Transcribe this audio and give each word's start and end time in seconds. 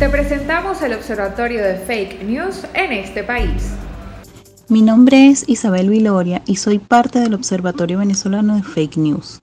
Te 0.00 0.08
presentamos 0.08 0.80
el 0.80 0.94
Observatorio 0.94 1.62
de 1.62 1.76
Fake 1.76 2.22
News 2.22 2.64
en 2.72 2.90
este 2.90 3.22
país. 3.22 3.74
Mi 4.70 4.80
nombre 4.80 5.28
es 5.28 5.46
Isabel 5.46 5.90
Viloria 5.90 6.40
y 6.46 6.56
soy 6.56 6.78
parte 6.78 7.18
del 7.18 7.34
Observatorio 7.34 7.98
Venezolano 7.98 8.56
de 8.56 8.62
Fake 8.62 8.96
News. 8.96 9.42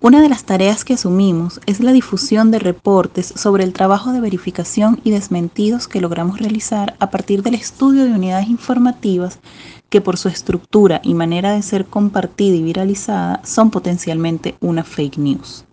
Una 0.00 0.22
de 0.22 0.28
las 0.28 0.44
tareas 0.44 0.84
que 0.84 0.94
asumimos 0.94 1.60
es 1.66 1.80
la 1.80 1.90
difusión 1.90 2.52
de 2.52 2.60
reportes 2.60 3.26
sobre 3.34 3.64
el 3.64 3.72
trabajo 3.72 4.12
de 4.12 4.20
verificación 4.20 5.00
y 5.02 5.10
desmentidos 5.10 5.88
que 5.88 6.00
logramos 6.00 6.38
realizar 6.38 6.94
a 7.00 7.10
partir 7.10 7.42
del 7.42 7.54
estudio 7.54 8.04
de 8.04 8.12
unidades 8.12 8.48
informativas 8.48 9.40
que 9.88 10.00
por 10.00 10.16
su 10.16 10.28
estructura 10.28 11.00
y 11.02 11.14
manera 11.14 11.54
de 11.54 11.62
ser 11.62 11.86
compartida 11.86 12.54
y 12.54 12.62
viralizada 12.62 13.40
son 13.42 13.72
potencialmente 13.72 14.54
una 14.60 14.84
fake 14.84 15.18
news. 15.18 15.64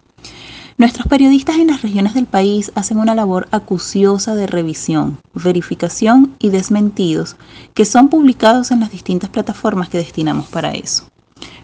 Nuestros 0.78 1.08
periodistas 1.08 1.58
en 1.58 1.68
las 1.68 1.82
regiones 1.82 2.14
del 2.14 2.26
país 2.26 2.72
hacen 2.76 2.98
una 2.98 3.16
labor 3.16 3.48
acuciosa 3.52 4.36
de 4.36 4.48
revisión, 4.48 5.20
verificación 5.34 6.36
y 6.40 6.50
desmentidos 6.50 7.38
que 7.74 7.86
son 7.86 8.10
publicados 8.10 8.72
en 8.72 8.82
las 8.82 8.92
distintas 8.92 9.30
plataformas 9.30 9.90
que 9.90 9.98
destinamos 9.98 10.48
para 10.48 10.74
eso 10.74 11.06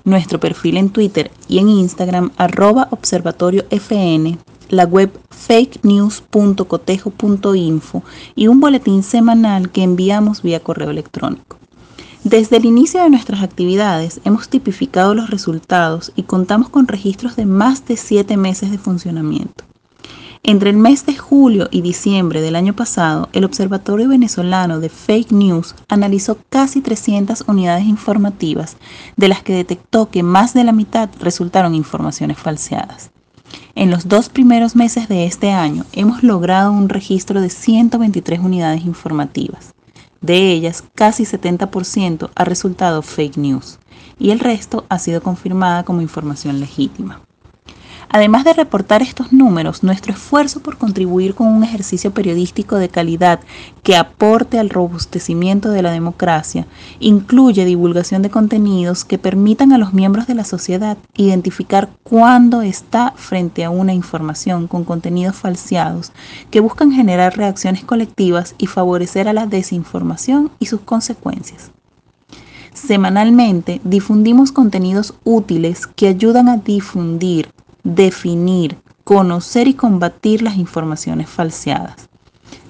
nuestro 0.04 0.40
perfil 0.40 0.78
en 0.78 0.90
Twitter 0.90 1.32
y 1.48 1.60
en 1.60 1.70
Instagram 1.70 2.32
arroba 2.38 2.88
observatoriofn, 2.92 4.40
la 4.70 4.86
web 4.86 5.12
fakenews.cotejo.info 5.30 8.04
y 8.36 8.48
un 8.48 8.60
boletín 8.60 9.04
semanal 9.04 9.70
que 9.72 9.84
enviamos 9.84 10.42
vía 10.42 10.62
correo 10.62 10.90
electrónico. 10.90 11.61
Desde 12.24 12.58
el 12.58 12.66
inicio 12.66 13.02
de 13.02 13.10
nuestras 13.10 13.42
actividades 13.42 14.22
hemos 14.26 14.48
tipificado 14.48 15.16
los 15.16 15.32
resultados 15.32 16.12
y 16.16 16.22
contamos 16.22 16.70
con 16.70 16.88
registros 16.88 17.36
de 17.36 17.48
más 17.48 17.88
de 17.88 17.98
siete 17.98 18.38
meses 18.38 18.70
de 18.70 18.78
funcionamiento. 18.78 19.64
Entre 20.44 20.70
el 20.70 20.78
mes 20.78 21.04
de 21.08 21.16
julio 21.16 21.68
y 21.72 21.82
diciembre 21.82 22.42
del 22.42 22.56
año 22.56 22.76
pasado, 22.76 23.28
el 23.34 23.44
Observatorio 23.44 24.08
Venezolano 24.08 24.80
de 24.80 24.90
Fake 24.90 25.32
News 25.32 25.74
analizó 25.88 26.38
casi 26.50 26.82
300 26.82 27.46
unidades 27.48 27.86
informativas, 27.86 28.78
de 29.18 29.28
las 29.28 29.42
que 29.42 29.54
detectó 29.54 30.12
que 30.12 30.22
más 30.22 30.54
de 30.54 30.64
la 30.64 30.74
mitad 30.74 31.10
resultaron 31.20 31.74
informaciones 31.74 32.38
falseadas. 32.38 33.10
En 33.74 33.90
los 33.90 34.08
dos 34.08 34.30
primeros 34.30 34.76
meses 34.76 35.10
de 35.10 35.26
este 35.26 35.52
año 35.52 35.86
hemos 35.92 36.22
logrado 36.22 36.72
un 36.72 36.88
registro 36.88 37.42
de 37.42 37.50
123 37.50 38.40
unidades 38.40 38.86
informativas. 38.86 39.74
De 40.22 40.52
ellas, 40.52 40.84
casi 40.94 41.26
70% 41.26 42.30
ha 42.36 42.46
resultado 42.46 43.02
fake 43.02 43.38
news 43.38 43.80
y 44.20 44.30
el 44.30 44.40
resto 44.40 44.86
ha 44.88 45.00
sido 45.00 45.24
confirmada 45.24 45.84
como 45.84 46.02
información 46.02 46.60
legítima. 46.60 47.22
Además 48.14 48.44
de 48.44 48.52
reportar 48.52 49.02
estos 49.02 49.32
números, 49.32 49.84
nuestro 49.84 50.12
esfuerzo 50.12 50.60
por 50.60 50.78
contribuir 50.78 51.34
con 51.34 51.48
un 51.48 51.64
ejercicio 51.64 52.12
periodístico 52.12 52.76
de 52.76 52.90
calidad 52.90 53.40
que 53.84 53.96
aporte 53.96 54.60
al 54.60 54.70
robustecimiento 54.70 55.70
de 55.70 55.82
la 55.82 55.92
democracia 55.92 56.68
incluye 57.00 57.64
divulgación 57.64 58.22
de 58.22 58.30
contenidos 58.30 59.06
que 59.06 59.18
permitan 59.18 59.72
a 59.72 59.78
los 59.78 59.94
miembros 59.94 60.28
de 60.28 60.36
la 60.36 60.44
sociedad 60.44 60.98
identificar 61.16 61.90
cuándo 62.04 62.62
está 62.62 63.14
frente 63.16 63.64
a 63.64 63.70
una 63.70 63.94
información 63.94 64.68
con 64.68 64.84
contenidos 64.84 65.38
falseados 65.38 66.12
que 66.50 66.60
buscan 66.60 66.92
generar 66.92 67.38
reacciones 67.38 67.86
colectivas 67.86 68.56
y 68.58 68.68
favorecer 68.68 69.30
a 69.30 69.34
la 69.34 69.46
desinformación 69.46 70.52
y 70.60 70.66
sus 70.66 70.82
consecuencias. 70.82 71.72
Semanalmente 72.74 73.80
difundimos 73.86 74.52
contenidos 74.52 75.14
útiles 75.24 75.88
que 75.88 76.10
ayudan 76.10 76.50
a 76.50 76.58
difundir, 76.58 77.48
definir, 77.84 78.78
conocer 79.04 79.68
y 79.68 79.74
combatir 79.74 80.42
las 80.42 80.58
informaciones 80.58 81.30
falseadas. 81.30 82.10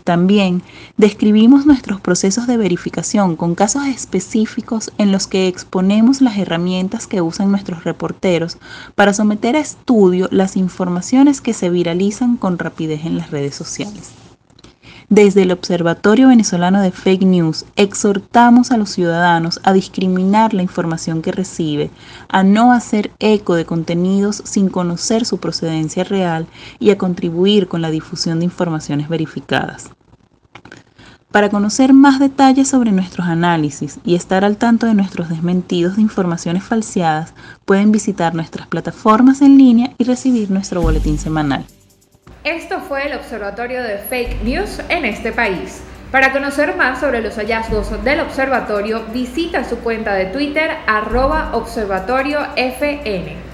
También 0.03 0.63
describimos 0.97 1.65
nuestros 1.65 2.01
procesos 2.01 2.47
de 2.47 2.57
verificación 2.57 3.35
con 3.35 3.55
casos 3.55 3.85
específicos 3.85 4.91
en 4.97 5.11
los 5.11 5.27
que 5.27 5.47
exponemos 5.47 6.21
las 6.21 6.37
herramientas 6.37 7.07
que 7.07 7.21
usan 7.21 7.51
nuestros 7.51 7.83
reporteros 7.83 8.57
para 8.95 9.13
someter 9.13 9.55
a 9.55 9.59
estudio 9.59 10.27
las 10.31 10.57
informaciones 10.57 11.39
que 11.39 11.53
se 11.53 11.69
viralizan 11.69 12.37
con 12.37 12.57
rapidez 12.57 13.05
en 13.05 13.17
las 13.17 13.31
redes 13.31 13.55
sociales. 13.55 14.20
Desde 15.11 15.41
el 15.41 15.51
Observatorio 15.51 16.29
Venezolano 16.29 16.79
de 16.79 16.91
Fake 16.91 17.25
News 17.25 17.65
exhortamos 17.75 18.71
a 18.71 18.77
los 18.77 18.91
ciudadanos 18.91 19.59
a 19.63 19.73
discriminar 19.73 20.53
la 20.53 20.61
información 20.61 21.21
que 21.21 21.33
recibe, 21.33 21.91
a 22.29 22.43
no 22.43 22.71
hacer 22.71 23.11
eco 23.19 23.55
de 23.55 23.65
contenidos 23.65 24.41
sin 24.45 24.69
conocer 24.69 25.25
su 25.25 25.37
procedencia 25.37 26.05
real 26.05 26.47
y 26.79 26.91
a 26.91 26.97
contribuir 26.97 27.67
con 27.67 27.81
la 27.81 27.91
difusión 27.91 28.39
de 28.39 28.45
informaciones 28.45 29.09
verificadas. 29.09 29.89
Para 31.29 31.49
conocer 31.49 31.91
más 31.91 32.17
detalles 32.21 32.69
sobre 32.69 32.93
nuestros 32.93 33.27
análisis 33.27 33.99
y 34.05 34.15
estar 34.15 34.45
al 34.45 34.55
tanto 34.55 34.85
de 34.85 34.93
nuestros 34.93 35.27
desmentidos 35.27 35.97
de 35.97 36.03
informaciones 36.03 36.63
falseadas, 36.63 37.33
pueden 37.65 37.91
visitar 37.91 38.33
nuestras 38.33 38.67
plataformas 38.67 39.41
en 39.41 39.57
línea 39.57 39.91
y 39.97 40.05
recibir 40.05 40.51
nuestro 40.51 40.81
boletín 40.81 41.17
semanal. 41.17 41.65
Esto 42.43 42.79
fue 42.79 43.05
el 43.05 43.13
Observatorio 43.13 43.83
de 43.83 43.99
Fake 43.99 44.41
News 44.41 44.81
en 44.89 45.05
este 45.05 45.31
país. 45.31 45.83
Para 46.11 46.31
conocer 46.31 46.75
más 46.75 46.99
sobre 46.99 47.21
los 47.21 47.35
hallazgos 47.35 48.03
del 48.03 48.19
observatorio, 48.19 49.03
visita 49.13 49.63
su 49.63 49.77
cuenta 49.77 50.15
de 50.15 50.25
Twitter 50.25 50.71
arroba 50.87 51.51
observatoriofn. 51.53 53.50